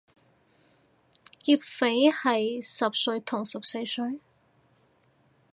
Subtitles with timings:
[1.43, 4.17] 劫匪係十歲同十四歲？